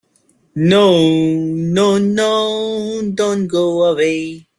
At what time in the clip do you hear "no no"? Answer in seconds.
0.69-1.99, 1.37-2.31